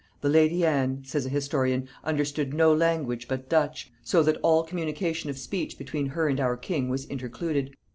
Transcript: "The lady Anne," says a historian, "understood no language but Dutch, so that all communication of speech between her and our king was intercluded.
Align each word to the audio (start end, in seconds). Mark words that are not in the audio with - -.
"The 0.21 0.29
lady 0.29 0.65
Anne," 0.65 1.03
says 1.05 1.27
a 1.27 1.29
historian, 1.29 1.87
"understood 2.03 2.55
no 2.55 2.73
language 2.73 3.27
but 3.27 3.47
Dutch, 3.49 3.91
so 4.01 4.23
that 4.23 4.39
all 4.41 4.63
communication 4.63 5.29
of 5.29 5.37
speech 5.37 5.77
between 5.77 6.07
her 6.07 6.27
and 6.27 6.39
our 6.39 6.57
king 6.57 6.89
was 6.89 7.05
intercluded. 7.05 7.75